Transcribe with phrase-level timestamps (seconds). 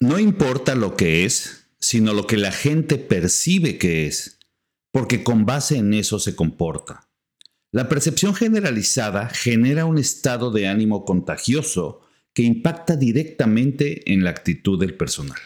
[0.00, 4.38] No importa lo que es, sino lo que la gente percibe que es,
[4.92, 7.08] porque con base en eso se comporta.
[7.72, 12.02] La percepción generalizada genera un estado de ánimo contagioso
[12.32, 15.40] que impacta directamente en la actitud del personal.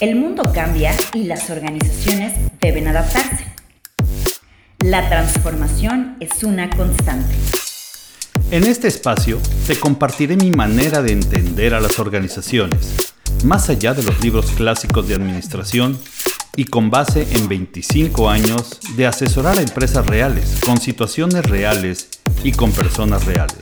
[0.00, 3.46] El mundo cambia y las organizaciones deben adaptarse.
[4.80, 7.34] La transformación es una constante.
[8.52, 12.94] En este espacio te compartiré mi manera de entender a las organizaciones,
[13.44, 15.98] más allá de los libros clásicos de administración
[16.54, 22.08] y con base en 25 años de asesorar a empresas reales, con situaciones reales
[22.44, 23.58] y con personas reales.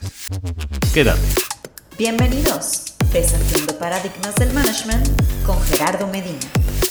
[0.93, 1.23] Quédate.
[1.97, 5.09] Bienvenidos, Desafiando Paradigmas del Management
[5.47, 6.84] con Gerardo Medina.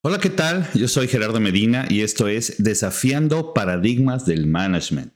[0.00, 0.70] Hola, ¿qué tal?
[0.74, 5.12] Yo soy Gerardo Medina y esto es Desafiando Paradigmas del Management.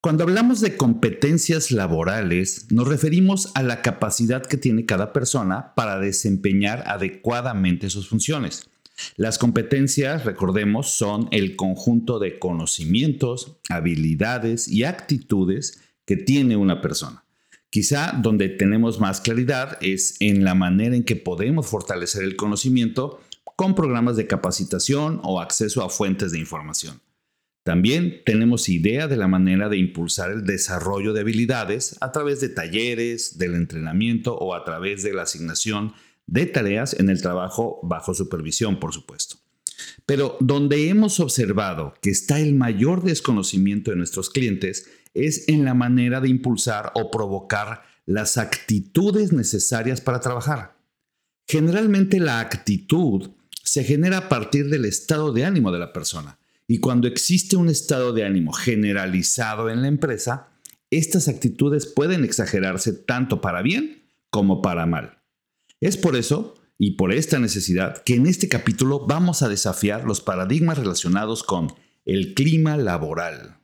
[0.00, 5.98] Cuando hablamos de competencias laborales, nos referimos a la capacidad que tiene cada persona para
[5.98, 8.70] desempeñar adecuadamente sus funciones.
[9.16, 17.24] Las competencias, recordemos, son el conjunto de conocimientos, habilidades y actitudes que tiene una persona.
[17.68, 23.18] Quizá donde tenemos más claridad es en la manera en que podemos fortalecer el conocimiento
[23.56, 27.00] con programas de capacitación o acceso a fuentes de información.
[27.64, 32.48] También tenemos idea de la manera de impulsar el desarrollo de habilidades a través de
[32.48, 35.92] talleres, del entrenamiento o a través de la asignación
[36.26, 39.36] de tareas en el trabajo bajo supervisión, por supuesto.
[40.06, 45.74] Pero donde hemos observado que está el mayor desconocimiento de nuestros clientes es en la
[45.74, 50.76] manera de impulsar o provocar las actitudes necesarias para trabajar.
[51.46, 53.30] Generalmente la actitud
[53.62, 57.68] se genera a partir del estado de ánimo de la persona y cuando existe un
[57.68, 60.48] estado de ánimo generalizado en la empresa,
[60.90, 65.18] estas actitudes pueden exagerarse tanto para bien como para mal.
[65.80, 70.20] Es por eso y por esta necesidad que en este capítulo vamos a desafiar los
[70.20, 71.72] paradigmas relacionados con
[72.04, 73.58] el clima laboral.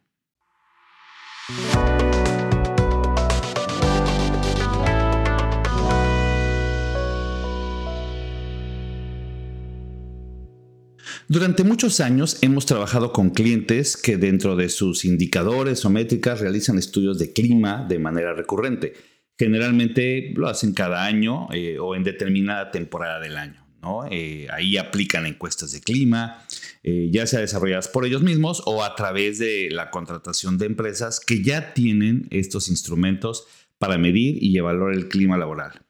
[11.30, 16.78] Durante muchos años hemos trabajado con clientes que dentro de sus indicadores o métricas realizan
[16.78, 18.94] estudios de clima de manera recurrente.
[19.38, 23.62] Generalmente lo hacen cada año eh, o en determinada temporada del año.
[24.10, 26.42] Eh, ahí aplican encuestas de clima,
[26.82, 31.20] eh, ya sea desarrolladas por ellos mismos o a través de la contratación de empresas
[31.20, 33.44] que ya tienen estos instrumentos
[33.76, 35.82] para medir y evaluar el clima laboral.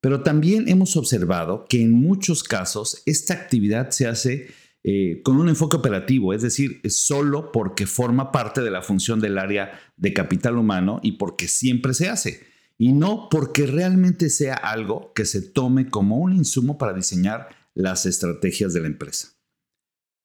[0.00, 4.48] Pero también hemos observado que en muchos casos esta actividad se hace
[4.90, 9.36] eh, con un enfoque operativo, es decir, solo porque forma parte de la función del
[9.36, 12.40] área de capital humano y porque siempre se hace,
[12.78, 18.06] y no porque realmente sea algo que se tome como un insumo para diseñar las
[18.06, 19.34] estrategias de la empresa.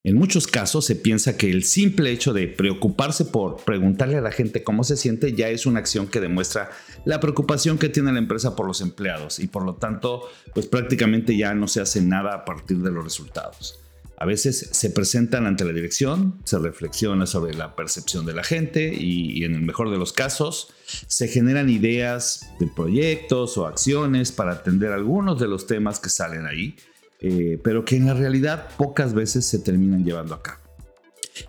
[0.01, 4.31] En muchos casos se piensa que el simple hecho de preocuparse por preguntarle a la
[4.31, 6.69] gente cómo se siente ya es una acción que demuestra
[7.03, 10.21] la preocupación que tiene la empresa por los empleados y por lo tanto
[10.53, 13.82] pues prácticamente ya no se hace nada a partir de los resultados.
[14.23, 18.93] A veces se presentan ante la dirección, se reflexiona sobre la percepción de la gente
[18.97, 24.53] y, en el mejor de los casos se generan ideas de proyectos o acciones para
[24.53, 26.77] atender algunos de los temas que salen ahí,
[27.19, 30.61] eh, pero que en la realidad pocas veces se terminan llevando a cabo.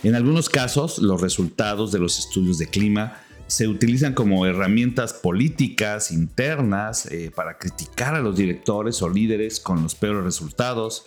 [0.03, 6.11] En algunos casos, los resultados de los estudios de clima se utilizan como herramientas políticas
[6.11, 11.05] internas eh, para criticar a los directores o líderes con los peores resultados,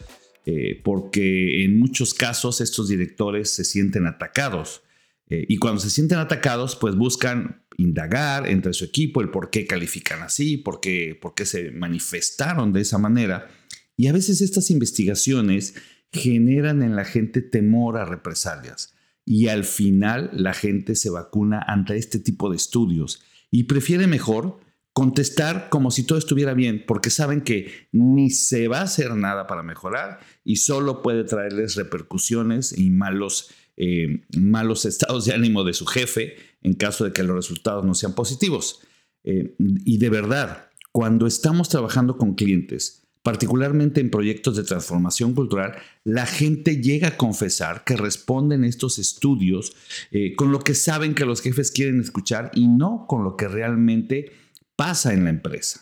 [0.49, 4.81] eh, porque en muchos casos estos directores se sienten atacados.
[5.29, 9.67] Eh, y cuando se sienten atacados, pues buscan indagar entre su equipo el por qué
[9.67, 13.49] califican así, por qué, por qué se manifestaron de esa manera.
[13.97, 15.75] Y a veces estas investigaciones
[16.13, 18.95] generan en la gente temor a represalias.
[19.25, 23.21] Y al final la gente se vacuna ante este tipo de estudios
[23.51, 24.61] y prefiere mejor
[24.97, 29.45] contestar como si todo estuviera bien, porque saben que ni se va a hacer nada
[29.45, 35.75] para mejorar y solo puede traerles repercusiones y malos, eh, malos estados de ánimo de
[35.75, 38.79] su jefe en caso de que los resultados no sean positivos.
[39.23, 45.75] Eh, y de verdad, cuando estamos trabajando con clientes, particularmente en proyectos de transformación cultural,
[46.05, 49.75] la gente llega a confesar que responden estos estudios
[50.09, 53.47] eh, con lo que saben que los jefes quieren escuchar y no con lo que
[53.47, 54.31] realmente
[54.77, 55.81] pasa en la empresa.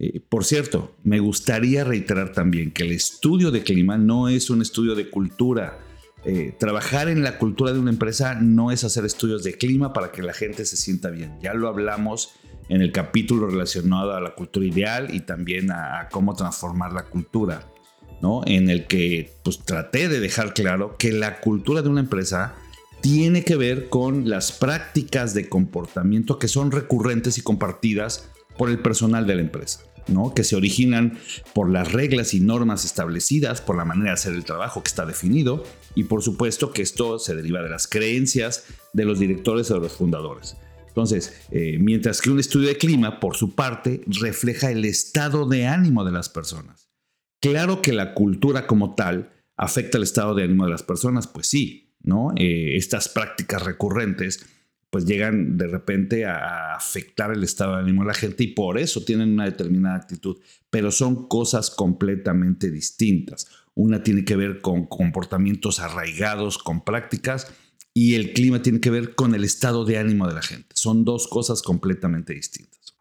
[0.00, 4.60] Eh, por cierto, me gustaría reiterar también que el estudio de clima no es un
[4.60, 5.78] estudio de cultura.
[6.24, 10.12] eh, trabajar en la cultura de una empresa no es hacer estudios de clima para
[10.12, 11.36] que la gente se sienta bien.
[11.42, 12.36] Ya lo hablamos
[12.68, 17.68] en el capítulo relacionado a la cultura ideal y también a, cómo transformar la cultura,
[18.20, 18.42] ¿no?
[18.46, 22.54] En el que pues traté de dejar claro que la cultura de una empresa
[23.02, 28.78] tiene que ver con las prácticas de comportamiento que son recurrentes y compartidas por el
[28.78, 29.80] personal de la empresa
[30.34, 31.18] que se originan
[31.54, 35.06] por las reglas y normas establecidas, por la manera de hacer el trabajo que está
[35.06, 35.64] definido
[35.94, 39.80] y por supuesto que esto se deriva de las creencias de los directores o de
[39.80, 40.56] los fundadores.
[40.88, 45.66] Entonces, eh, mientras que un estudio de clima, por su parte, refleja el estado de
[45.66, 46.90] ánimo de las personas.
[47.40, 51.46] Claro que la cultura como tal afecta el estado de ánimo de las personas, pues
[51.46, 52.32] sí, ¿no?
[52.36, 54.46] Eh, estas prácticas recurrentes
[54.92, 58.78] pues llegan de repente a afectar el estado de ánimo de la gente y por
[58.78, 60.36] eso tienen una determinada actitud,
[60.68, 63.46] pero son cosas completamente distintas.
[63.74, 67.50] Una tiene que ver con comportamientos arraigados, con prácticas,
[67.94, 70.68] y el clima tiene que ver con el estado de ánimo de la gente.
[70.74, 72.94] Son dos cosas completamente distintas.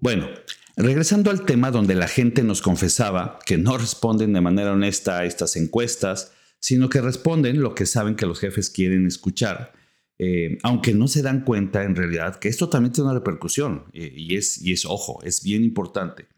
[0.00, 0.28] Bueno,
[0.76, 5.24] Regresando al tema donde la gente nos confesaba que no responden de manera honesta a
[5.26, 9.74] estas encuestas, sino que responden lo que saben que los jefes quieren escuchar,
[10.18, 14.10] eh, aunque no se dan cuenta en realidad que esto también tiene una repercusión eh,
[14.16, 16.28] y, es, y es, ojo, es bien importante.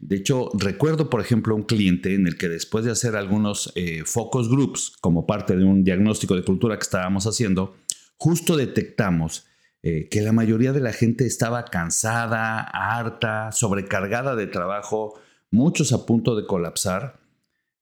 [0.00, 4.02] De hecho, recuerdo, por ejemplo, un cliente en el que después de hacer algunos eh,
[4.04, 7.76] focus groups como parte de un diagnóstico de cultura que estábamos haciendo,
[8.16, 9.46] justo detectamos
[9.86, 15.20] eh, que la mayoría de la gente estaba cansada, harta, sobrecargada de trabajo,
[15.50, 17.20] muchos a punto de colapsar.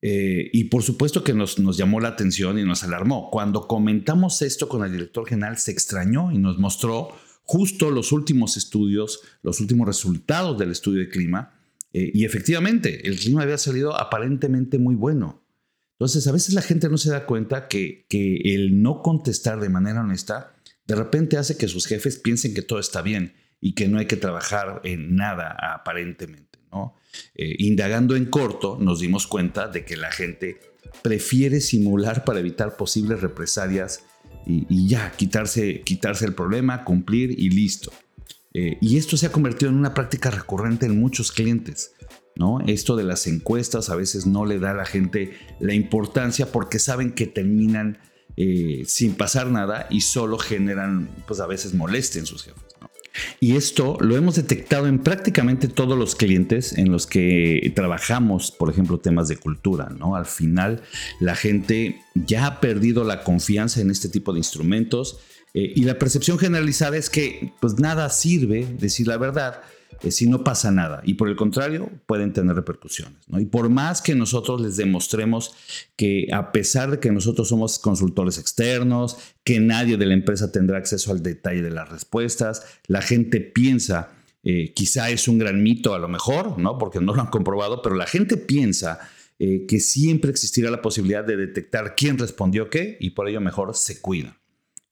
[0.01, 3.31] Eh, y por supuesto que nos, llamó la atención y nos alarmó.
[3.31, 7.11] Cuando comentamos esto con el director general, se extrañó y nos mostró
[7.45, 11.55] justo los últimos estudios, los últimos resultados del estudio de clima.
[11.93, 15.45] Eh, y efectivamente, el clima había salido aparentemente muy bueno.
[15.93, 20.01] Entonces, a veces la gente no se da cuenta que el no contestar de manera
[20.01, 20.57] honesta
[20.93, 24.05] de repente hace que sus jefes piensen que todo está bien y que no hay
[24.05, 26.59] que trabajar en nada aparentemente.
[26.71, 26.95] ¿no?
[27.35, 30.61] Eh, indagando en corto, nos dimos cuenta de que la gente
[31.01, 34.05] prefiere simular para evitar posibles represalias
[34.45, 37.91] y, ya, quitarse, quitarse el problema, cumplir y listo.
[38.53, 41.95] Eh, y esto se ha convertido en una práctica recurrente en muchos clientes.
[42.37, 42.61] ¿no?
[42.67, 46.79] Esto de las encuestas a veces no le da a la gente la importancia porque
[46.79, 47.97] saben que terminan
[48.37, 52.63] eh, sin pasar nada y solo generan, pues a veces molestia en sus jefes.
[53.41, 58.71] Y esto lo hemos detectado en prácticamente todos los clientes en los que trabajamos, por
[58.71, 60.17] ejemplo, temas de cultura, ¿no?
[60.17, 60.83] Al final
[61.21, 65.19] la gente ya ha perdido la confianza en este tipo de instrumentos
[65.55, 69.61] eh, y la percepción generalizada es que pues nada sirve, decir la verdad,
[70.03, 71.03] eh, si no pasa nada.
[71.05, 73.19] Y por el contrario, pueden tener repercusiones.
[73.29, 75.55] Y por más que nosotros les demostremos
[75.97, 80.79] que a pesar de que nosotros somos consultores externos, que nadie de la empresa tendrá
[80.79, 84.11] acceso al detalle de las respuestas, la gente piensa,
[84.45, 86.79] eh, quizá es un gran mito a lo mejor, ¿no?
[86.79, 89.01] porque no lo han comprobado, pero la gente piensa
[89.39, 94.01] que siempre existirá la posibilidad de detectar quién respondió qué y por ello mejor se
[94.01, 94.41] cuida.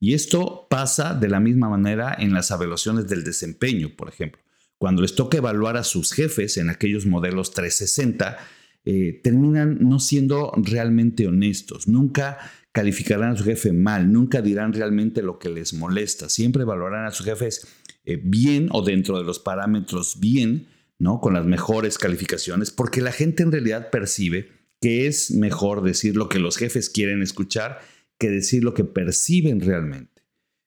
[0.00, 4.42] Y esto pasa de la misma manera en las evaluaciones del desempeño, por ejemplo
[4.80, 8.38] cuando les toca evaluar a sus jefes en aquellos modelos 360,
[8.86, 11.86] eh, terminan no siendo realmente honestos.
[11.86, 12.38] Nunca
[12.72, 16.30] calificarán a su jefe mal, nunca dirán realmente lo que les molesta.
[16.30, 17.68] Siempre evaluarán a sus jefes
[18.06, 21.20] eh, bien o dentro de los parámetros bien, ¿no?
[21.20, 24.48] Con las mejores calificaciones, porque la gente en realidad percibe
[24.80, 27.82] que es mejor decir lo que los jefes quieren escuchar
[28.20, 30.22] que decir lo que perciben realmente.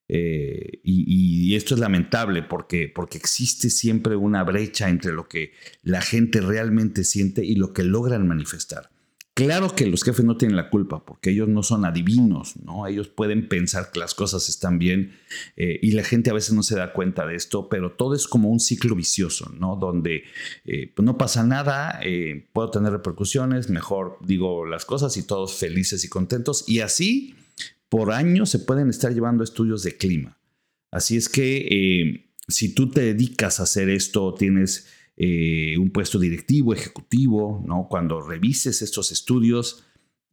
[0.09, 6.01] Eh, y, esto es lamentable porque, porque existe siempre una brecha entre lo que la
[6.01, 8.89] gente realmente siente y lo que logran manifestar.
[9.35, 12.87] Claro que los jefes no tienen la culpa porque ellos no son adivinos, ¿no?
[12.87, 15.15] Ellos pueden pensar que las cosas están bien
[15.57, 18.27] eh, y la gente a veces no se da cuenta de esto, pero todo es
[18.27, 19.75] como un ciclo vicioso, ¿no?
[19.75, 20.23] Donde
[20.65, 21.99] eh, pues no pasa nada,
[22.51, 27.35] puedo tener repercusiones, mejor digo las cosas y todos felices y contentos y así
[27.93, 30.39] por año se pueden estar llevando estudios de clima.
[30.89, 36.17] Así es que eh, si tú te dedicas a hacer esto, tienes eh, un puesto
[36.17, 37.85] directivo, ejecutivo, ¿no?
[37.87, 39.85] cuando revises estos estudios,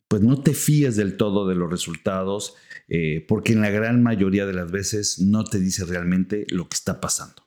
[0.09, 2.55] pues no te fíes del todo de los resultados,
[2.89, 6.77] eh, porque en la gran mayoría de las veces no te dice realmente lo que
[6.77, 7.43] está pasando.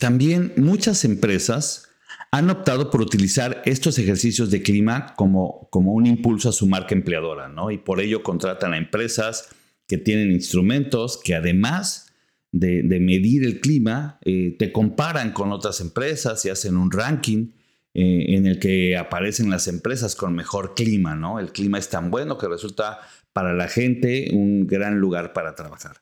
[0.00, 1.90] También muchas empresas
[2.30, 6.94] han optado por utilizar estos ejercicios de clima como, como un impulso a su marca
[6.94, 7.70] empleadora, ¿no?
[7.70, 9.50] Y por ello contratan a empresas
[9.86, 12.14] que tienen instrumentos que además
[12.50, 17.52] de, medir el clima, eh, te comparan con otras empresas y hacen un ranking
[17.92, 21.40] eh, en el que aparecen las empresas con mejor clima, ¿no?
[21.40, 23.00] El clima es tan bueno que resulta
[23.34, 25.98] para la gente un gran lugar para trabajar.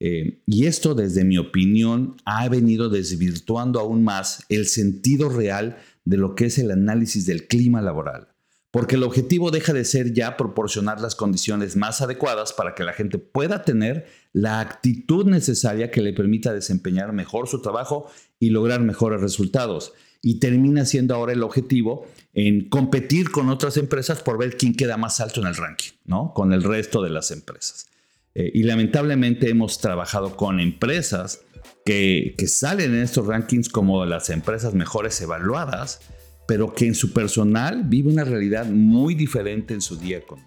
[0.00, 6.16] Eh, y esto, desde mi opinión, ha venido desvirtuando aún más el sentido real de
[6.16, 8.28] lo que es el análisis del clima laboral.
[8.70, 12.92] Porque el objetivo deja de ser ya proporcionar las condiciones más adecuadas para que la
[12.92, 18.80] gente pueda tener la actitud necesaria que le permita desempeñar mejor su trabajo y lograr
[18.80, 19.92] mejores resultados.
[20.22, 24.96] Y termina siendo ahora el objetivo en competir con otras empresas por ver quién queda
[24.96, 26.32] más alto en el ranking, ¿no?
[26.32, 27.90] Con el resto de las empresas.
[28.34, 31.40] Eh, y lamentablemente hemos trabajado con empresas
[31.84, 36.00] que, salen en estos rankings como las empresas mejores evaluadas,
[36.46, 40.46] pero que en su personal vive una realidad muy diferente en su día con día.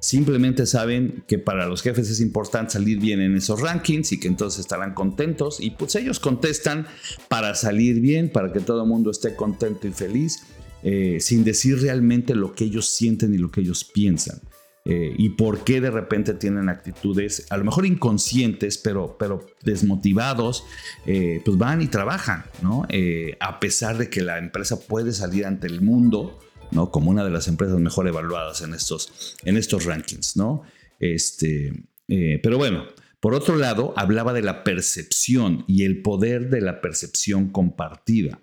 [0.00, 4.28] Simplemente saben que para los jefes es importante salir bien en esos rankings y que
[4.28, 6.86] entonces estarán contentos y pues ellos contestan
[7.28, 10.44] para salir bien, para que todo el mundo esté contento y feliz,
[10.82, 14.40] eh, sin decir realmente lo que ellos sienten y lo que ellos piensan.
[14.86, 20.64] Eh, y por qué de repente tienen actitudes a lo mejor inconscientes, pero, pero desmotivados,
[21.04, 22.86] eh, pues van y trabajan, ¿no?
[22.88, 26.38] Eh, a pesar de que la empresa puede salir ante el mundo,
[26.70, 26.90] ¿no?
[26.90, 30.62] Como una de las empresas mejor evaluadas en estos, en estos rankings, ¿no?
[30.98, 31.72] Este,
[32.42, 32.86] pero bueno,
[33.20, 38.40] por otro lado, hablaba de la percepción y el poder de la percepción compartida.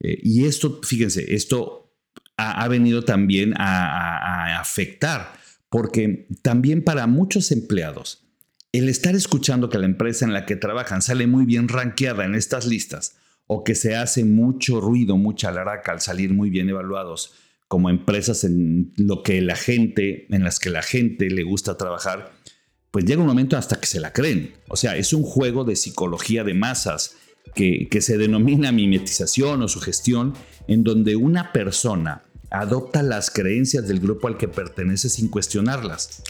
[0.00, 1.90] y esto, fíjense, esto
[2.36, 8.26] ha, venido también a afectar porque también para muchos empleados,
[8.72, 12.34] el estar escuchando que la empresa en la que trabajan sale muy bien rankeada en
[12.34, 17.34] estas listas o que se hace mucho ruido, mucha laraca al salir muy bien evaluados
[17.68, 22.32] como empresas en lo que la gente, en las que la gente le gusta trabajar,
[22.90, 24.54] pues llega un momento hasta que se la creen.
[24.68, 27.16] O sea, es un juego de psicología de masas
[27.54, 30.34] que, que se denomina mimetización o sugestión,
[30.68, 36.22] en donde una persona adopta las creencias del grupo al que pertenece sin cuestionarlas.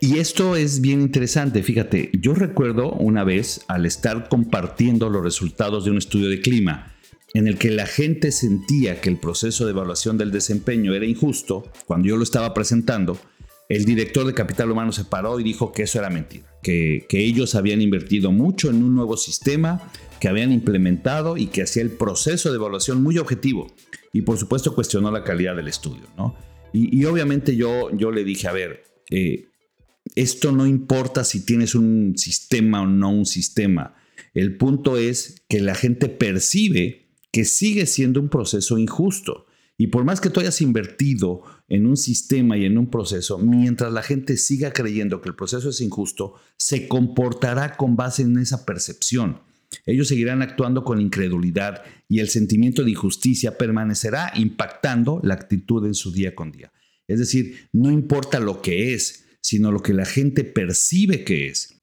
[0.00, 5.84] Y esto es bien interesante, fíjate, yo recuerdo una vez al estar compartiendo los resultados
[5.84, 6.94] de un estudio de clima,
[7.34, 11.70] en el que la gente sentía que el proceso de evaluación del desempeño era injusto,
[11.86, 13.18] cuando yo lo estaba presentando,
[13.68, 17.20] el director de Capital Humano se paró y dijo que eso era mentira, que, que
[17.20, 21.90] ellos habían invertido mucho en un nuevo sistema que habían implementado y que hacía el
[21.90, 23.72] proceso de evaluación muy objetivo
[24.12, 26.36] y por supuesto cuestionó la calidad del estudio, ¿no?
[26.74, 29.48] Y, obviamente yo, yo le dije, a ver, eh,
[30.14, 33.94] esto no importa si tienes un sistema o no un sistema.
[34.32, 39.46] El punto es que la gente percibe que sigue siendo un proceso injusto.
[39.76, 43.92] Y por más que tú hayas invertido en un sistema y en un proceso, mientras
[43.92, 48.64] la gente siga creyendo que el proceso es injusto, se comportará con base en esa
[48.64, 49.40] percepción.
[49.86, 55.94] Ellos seguirán actuando con incredulidad y el sentimiento de injusticia permanecerá impactando la actitud en
[55.94, 56.72] su día con día.
[57.08, 61.82] Es decir, no importa lo que es, sino lo que la gente percibe que es.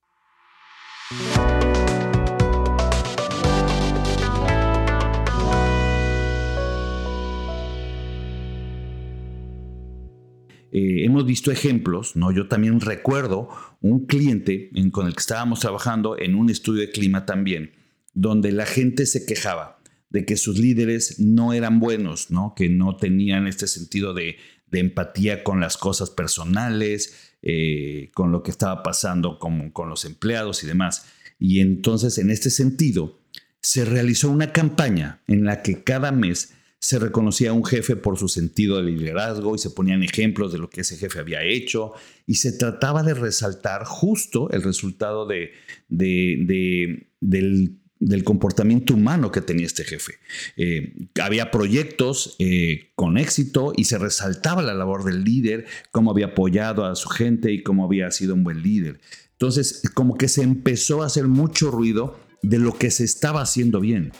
[10.71, 12.31] Eh, hemos visto ejemplos, ¿no?
[12.31, 13.49] Yo también recuerdo
[13.81, 17.71] un cliente con el que estábamos trabajando en un estudio de clima también,
[18.13, 22.53] donde la gente se quejaba de que sus líderes no eran buenos, ¿no?
[22.55, 24.37] que no tenían este sentido de,
[24.71, 30.67] empatía con las cosas personales, eh, con lo que estaba pasando con, los empleados y
[30.67, 31.05] demás.
[31.39, 33.19] Y entonces, en este sentido,
[33.61, 38.17] se realizó una campaña en la que cada mes se reconocía a un jefe por
[38.17, 41.93] su sentido de liderazgo y se ponían ejemplos de lo que ese jefe había hecho
[42.25, 45.51] y se trataba de resaltar justo el resultado de,
[45.89, 50.13] del del comportamiento humano que tenía este jefe.
[50.55, 56.27] Eh, había proyectos eh, con éxito y se resaltaba la labor del líder, cómo había
[56.27, 59.01] apoyado a su gente y cómo había sido un buen líder.
[59.33, 63.81] Entonces, como que se empezó a hacer mucho ruido de lo que se estaba haciendo
[63.81, 64.11] bien.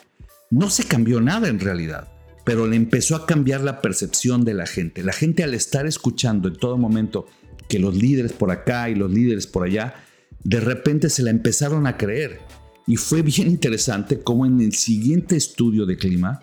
[0.51, 2.11] No se cambió nada en realidad,
[2.43, 5.03] pero le empezó a cambiar la percepción de la gente.
[5.03, 7.27] La gente al estar escuchando en todo momento
[7.69, 10.03] que los líderes por acá y los líderes por allá,
[10.43, 12.39] de repente se la empezaron a creer
[12.89, 16.41] y fue bien interesante cómo en el siguiente estudio de clima,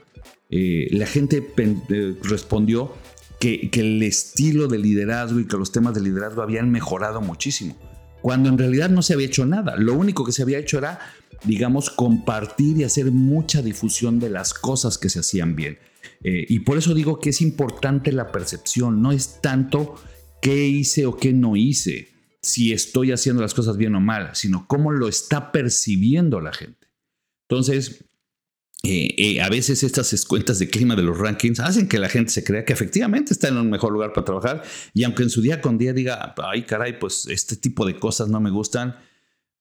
[0.49, 2.95] eh, la gente eh, respondió
[3.41, 7.76] que, el estilo de liderazgo y que los temas de liderazgo habían mejorado muchísimo,
[8.23, 9.75] cuando en realidad no se había hecho nada.
[9.75, 11.00] Lo único que se había hecho era,
[11.43, 15.81] digamos, compartir y hacer mucha difusión de las cosas que se hacían bien.
[16.23, 19.97] Eh, y por eso digo que es importante la percepción, no es tanto
[20.41, 22.15] qué hice o qué no hice,
[22.47, 26.87] si estoy haciendo las cosas bien o mal, sino cómo lo está percibiendo la gente.
[27.49, 28.05] Entonces,
[28.83, 32.31] eh, eh, a veces estas cuentas de clima de los rankings hacen que la gente
[32.31, 34.62] se crea que efectivamente está en un mejor lugar para trabajar
[34.95, 38.29] y aunque en su día con día diga, ay caray, pues este tipo de cosas
[38.29, 38.97] no me gustan,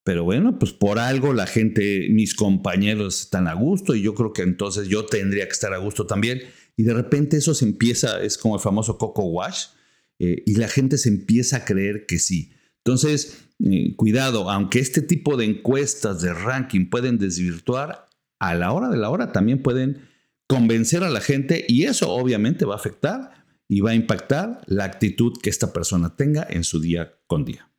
[0.03, 4.33] pero bueno, pues por algo la gente, mis compañeros están a gusto y yo creo
[4.33, 6.43] que entonces yo tendría que estar a gusto también.
[6.77, 9.67] Y de repente eso se empieza, es como el famoso Coco Wash,
[10.19, 12.51] eh, y la gente se empieza a creer que sí.
[12.85, 18.05] Entonces, eh, cuidado, aunque este tipo de encuestas de ranking pueden desvirtuar,
[18.39, 20.07] a la hora de la hora también pueden
[20.47, 24.83] convencer a la gente y eso obviamente va a afectar y va a impactar la
[24.83, 27.71] actitud que esta persona tenga en su día con día.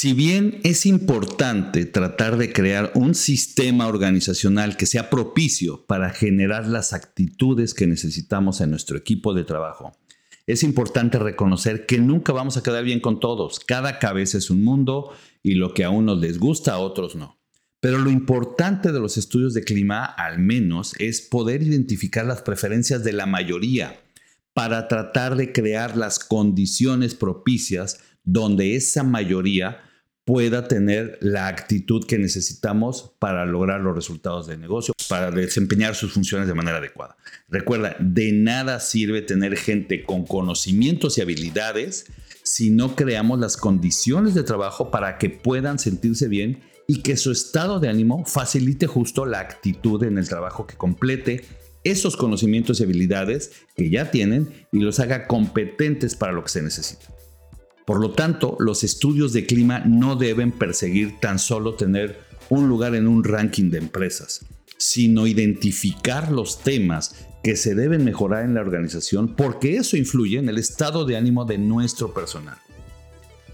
[0.00, 6.68] Si bien es importante tratar de crear un sistema organizacional que sea propicio para generar
[6.68, 9.98] las actitudes que necesitamos en nuestro equipo de trabajo,
[10.46, 13.58] es importante reconocer que nunca vamos a quedar bien con todos.
[13.58, 15.10] Cada cabeza es un mundo
[15.42, 17.36] y lo que a unos les gusta a otros no.
[17.80, 23.02] Pero lo importante de los estudios de clima, al menos, es poder identificar las preferencias
[23.02, 23.98] de la mayoría
[24.52, 29.82] para tratar de crear las condiciones propicias donde esa mayoría
[30.28, 36.12] pueda tener la actitud que necesitamos para lograr los resultados del negocio, para desempeñar sus
[36.12, 37.16] funciones de manera adecuada.
[37.48, 42.04] Recuerda, de nada sirve tener gente con conocimientos y habilidades
[42.42, 47.32] si no creamos las condiciones de trabajo para que puedan sentirse bien y que su
[47.32, 51.46] estado de ánimo facilite justo la actitud en el trabajo que complete
[51.84, 56.60] esos conocimientos y habilidades que ya tienen y los haga competentes para lo que se
[56.60, 57.06] necesita.
[57.88, 62.94] Por lo tanto, los estudios de clima no deben perseguir tan solo tener un lugar
[62.94, 64.44] en un ranking de empresas,
[64.76, 70.50] sino identificar los temas que se deben mejorar en la organización porque eso influye en
[70.50, 72.58] el estado de ánimo de nuestro personal.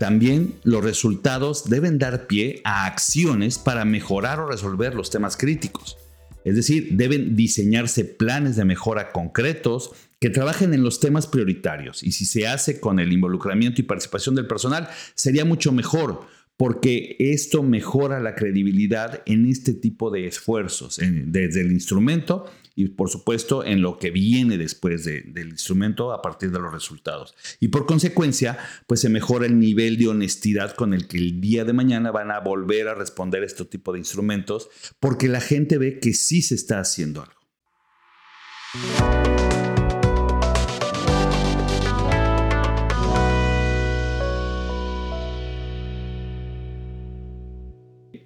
[0.00, 5.96] También los resultados deben dar pie a acciones para mejorar o resolver los temas críticos.
[6.44, 12.02] Es decir, deben diseñarse planes de mejora concretos que trabajen en los temas prioritarios.
[12.02, 16.26] Y si se hace con el involucramiento y participación del personal, sería mucho mejor
[16.56, 23.08] porque esto mejora la credibilidad en este tipo de esfuerzos, desde el instrumento y por
[23.08, 27.34] supuesto en lo que viene después del instrumento a partir de los resultados.
[27.60, 31.64] Y por consecuencia, pues se mejora el nivel de honestidad con el que el día
[31.64, 34.68] de mañana van a volver a responder a este tipo de instrumentos,
[35.00, 37.34] porque la gente ve que sí se está haciendo algo.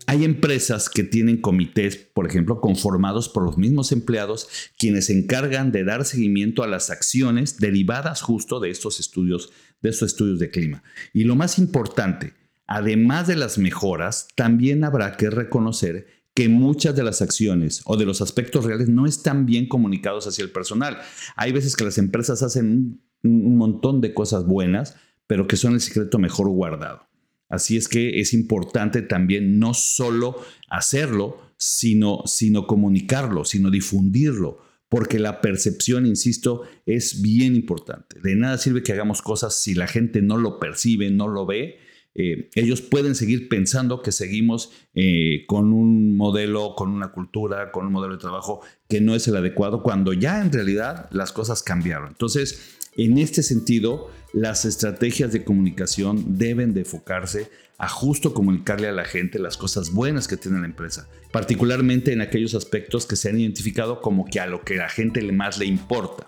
[0.07, 4.48] Hay empresas que tienen comités, por ejemplo, conformados por los mismos empleados,
[4.79, 9.90] quienes se encargan de dar seguimiento a las acciones derivadas justo de estos estudios, de
[9.90, 10.83] estos estudios de clima.
[11.12, 12.35] Y lo más importante,
[12.66, 18.07] además de las mejoras, también habrá que reconocer que muchas de las acciones o de
[18.07, 20.98] los aspectos reales no están bien comunicados hacia el personal.
[21.35, 24.94] Hay veces que las empresas hacen un montón de cosas buenas,
[25.27, 27.08] pero que son el secreto mejor guardado.
[27.49, 34.59] Así es que es importante también no solo hacerlo, sino, sino comunicarlo, sino difundirlo,
[34.89, 38.21] porque la percepción, insisto, es bien importante.
[38.21, 41.79] De nada sirve que hagamos cosas si la gente no lo percibe, no lo ve.
[42.15, 47.87] Eh, ellos pueden seguir pensando que seguimos eh, con un modelo, con una cultura, con
[47.87, 51.63] un modelo de trabajo que no es el adecuado, cuando ya en realidad las cosas
[51.63, 52.09] cambiaron.
[52.09, 58.93] Entonces, en este sentido, las estrategias de comunicación deben de enfocarse a justo comunicarle a
[58.93, 63.29] la gente las cosas buenas que tiene la empresa, particularmente en aquellos aspectos que se
[63.29, 66.27] han identificado como que a lo que la gente más le importa.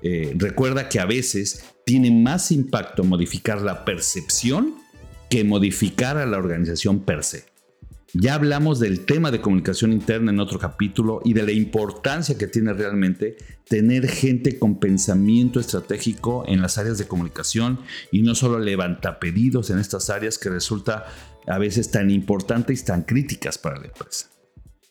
[0.00, 4.76] Eh, recuerda que a veces tiene más impacto modificar la percepción
[5.28, 7.55] que modificar a la organización per se.
[8.12, 12.46] Ya hablamos del tema de comunicación interna en otro capítulo y de la importancia que
[12.46, 13.36] tiene realmente
[13.68, 17.80] tener gente con pensamiento estratégico en las áreas de comunicación
[18.12, 21.06] y no solo levanta pedidos en estas áreas que resulta
[21.46, 24.30] a veces tan importantes y tan críticas para la empresa.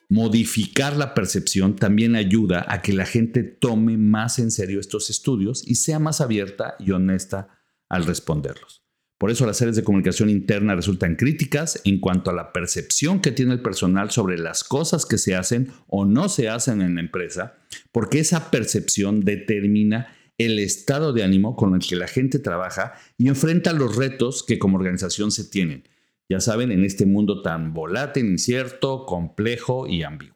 [0.10, 5.68] Modificar la percepción también ayuda a que la gente tome más en serio estos estudios
[5.68, 8.85] y sea más abierta y honesta al responderlos.
[9.18, 13.32] Por eso las áreas de comunicación interna resultan críticas en cuanto a la percepción que
[13.32, 17.02] tiene el personal sobre las cosas que se hacen o no se hacen en la
[17.02, 17.56] empresa,
[17.94, 23.30] porque esa percepción determina el estado de ánimo con el que la gente trabaja y
[23.30, 25.88] enfrenta los retos que como organización se tienen.
[26.28, 30.36] Ya saben, en este mundo tan volátil, incierto, complejo y ambiguo.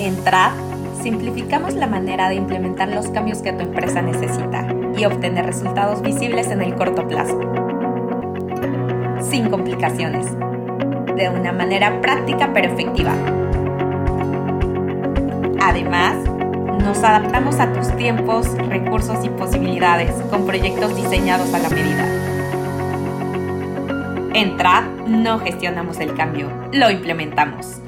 [0.00, 5.46] En TRAD, simplificamos la manera de implementar los cambios que tu empresa necesita y obtener
[5.46, 7.40] resultados visibles en el corto plazo.
[9.20, 10.26] Sin complicaciones.
[11.16, 13.12] De una manera práctica pero efectiva.
[15.60, 16.16] Además,
[16.82, 22.04] nos adaptamos a tus tiempos, recursos y posibilidades con proyectos diseñados a la medida.
[24.34, 27.81] En TRAD no gestionamos el cambio, lo implementamos.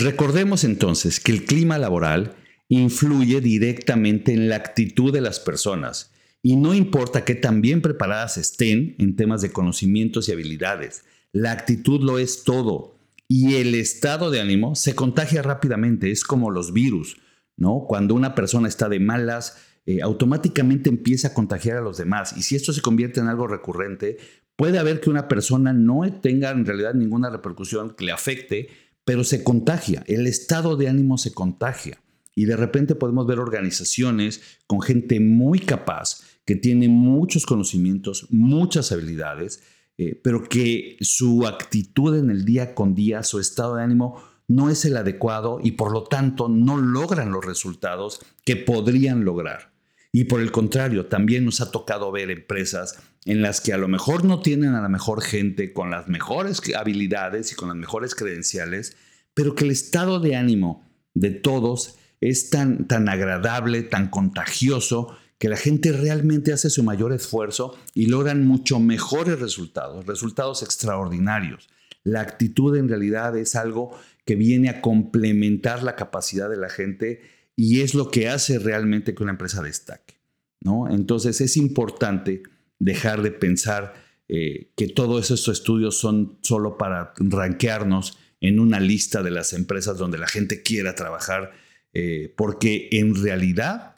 [0.00, 2.32] Recordemos entonces que el clima laboral
[2.68, 6.10] influye directamente en la actitud de las personas
[6.42, 11.52] y no importa qué tan bien preparadas estén en temas de conocimientos y habilidades, la
[11.52, 12.96] actitud lo es todo
[13.28, 17.18] y el estado de ánimo se contagia rápidamente, es como los virus,
[17.58, 17.84] ¿no?
[17.86, 22.42] Cuando una persona está de malas, eh, automáticamente empieza a contagiar a los demás y
[22.42, 24.16] si esto se convierte en algo recurrente,
[24.56, 28.68] puede haber que una persona no tenga en realidad ninguna repercusión que le afecte,
[29.04, 32.02] pero se contagia, el estado de ánimo se contagia.
[32.34, 38.92] Y de repente podemos ver organizaciones con gente muy capaz, que tiene muchos conocimientos, muchas
[38.92, 39.62] habilidades,
[39.98, 44.70] eh, pero que su actitud en el día con día, su estado de ánimo, no
[44.70, 49.72] es el adecuado y por lo tanto no logran los resultados que podrían lograr.
[50.12, 53.88] Y por el contrario, también nos ha tocado ver empresas en las que a lo
[53.88, 58.14] mejor no tienen a la mejor gente con las mejores habilidades y con las mejores
[58.14, 58.96] credenciales,
[59.34, 65.48] pero que el estado de ánimo de todos es tan, tan agradable, tan contagioso, que
[65.48, 71.70] la gente realmente hace su mayor esfuerzo y logran mucho mejores resultados, resultados extraordinarios.
[72.04, 77.22] La actitud en realidad es algo que viene a complementar la capacidad de la gente
[77.56, 80.20] y es lo que hace realmente que una empresa destaque.
[80.60, 80.90] ¿no?
[80.90, 82.42] Entonces es importante
[82.80, 83.94] dejar de pensar
[84.28, 89.98] eh, que todos estos estudios son solo para rankearnos en una lista de las empresas
[89.98, 91.52] donde la gente quiera trabajar,
[91.92, 93.94] eh, porque en realidad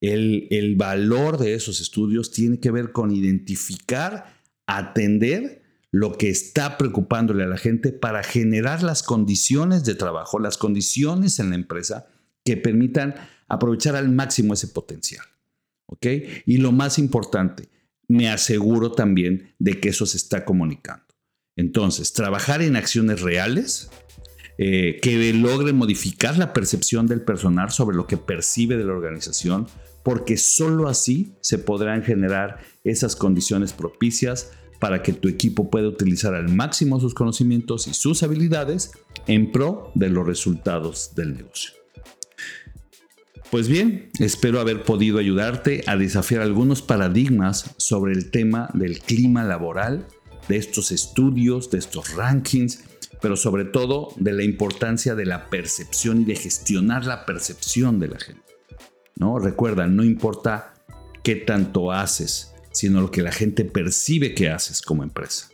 [0.00, 6.76] el, el valor de esos estudios tiene que ver con identificar, atender lo que está
[6.76, 12.08] preocupándole a la gente para generar las condiciones de trabajo, las condiciones en la empresa
[12.44, 13.14] que permitan
[13.46, 15.24] aprovechar al máximo ese potencial.
[16.46, 17.68] Y lo más importante,
[18.08, 21.04] me aseguro también de que eso se está comunicando.
[21.56, 23.90] Entonces, trabajar en acciones reales
[24.58, 29.66] eh, que logren modificar la percepción del personal sobre lo que percibe de la organización,
[30.02, 36.34] porque sólo así se podrán generar esas condiciones propicias para que tu equipo pueda utilizar
[36.34, 38.92] al máximo sus conocimientos y sus habilidades
[39.26, 41.83] en pro de los resultados del negocio.
[43.50, 49.44] Pues bien, espero haber podido ayudarte a desafiar algunos paradigmas sobre el tema del clima
[49.44, 50.06] laboral,
[50.48, 52.84] de estos estudios, de estos rankings,
[53.22, 58.08] pero sobre todo de la importancia de la percepción y de gestionar la percepción de
[58.08, 58.42] la gente.
[59.16, 59.38] ¿no?
[59.38, 60.74] Recuerda, no importa
[61.22, 65.48] qué tanto haces, sino lo que la gente percibe que haces como empresa.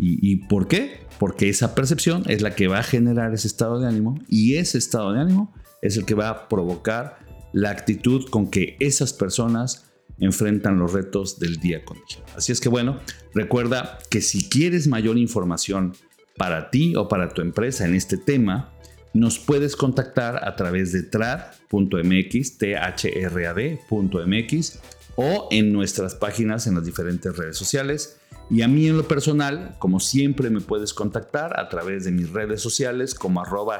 [0.00, 1.00] ¿Y, por qué?
[1.18, 4.78] Porque esa percepción es la que va a generar ese estado de ánimo y ese
[4.78, 7.18] estado de ánimo es el que va a provocar
[7.52, 9.88] la actitud con que esas personas
[10.20, 12.24] enfrentan los retos del día con día.
[12.36, 12.98] Así es que bueno,
[13.34, 15.94] recuerda que si quieres mayor información
[16.36, 18.72] para ti o para tu empresa en este tema,
[19.14, 24.78] nos puedes contactar a través de trad.mx, thrad.mx
[25.16, 28.18] o en nuestras páginas en las diferentes redes sociales.
[28.50, 32.30] Y a mí en lo personal, como siempre, me puedes contactar a través de mis
[32.30, 33.78] redes sociales como arroba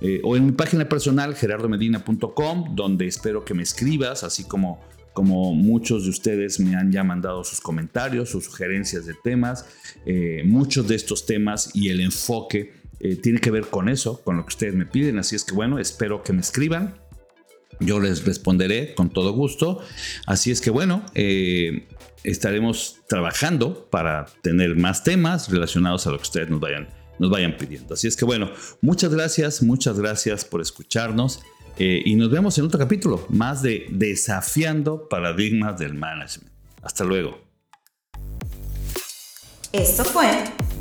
[0.00, 5.54] eh, o en mi página personal gerardomedina.com, donde espero que me escribas, así como, como
[5.54, 9.66] muchos de ustedes me han ya mandado sus comentarios, sus sugerencias de temas.
[10.04, 14.36] Eh, muchos de estos temas y el enfoque eh, tiene que ver con eso, con
[14.36, 15.18] lo que ustedes me piden.
[15.18, 16.98] Así es que bueno, espero que me escriban.
[17.80, 19.80] Yo les responderé con todo gusto.
[20.26, 21.04] Así es que bueno,
[22.24, 27.56] estaremos trabajando para tener más temas relacionados a lo que ustedes nos vayan nos vayan
[27.56, 27.94] pidiendo.
[27.94, 28.50] Así es que bueno,
[28.80, 31.40] muchas gracias, muchas gracias por escucharnos
[31.78, 36.52] eh, y nos vemos en otro capítulo más de Desafiando Paradigmas del Management.
[36.82, 37.38] Hasta luego.
[39.72, 40.26] Esto fue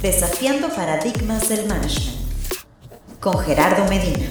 [0.01, 2.25] Desafiando Paradigmas del Management
[3.19, 4.27] con Gerardo Medina.